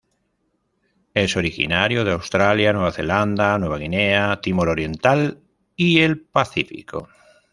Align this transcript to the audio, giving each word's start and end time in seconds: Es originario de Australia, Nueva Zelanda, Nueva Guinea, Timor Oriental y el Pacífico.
Es 1.13 1.37
originario 1.37 2.03
de 2.03 2.13
Australia, 2.13 2.73
Nueva 2.73 2.91
Zelanda, 2.91 3.59
Nueva 3.59 3.77
Guinea, 3.77 4.41
Timor 4.41 4.69
Oriental 4.69 5.43
y 5.75 5.99
el 5.99 6.19
Pacífico. 6.21 7.07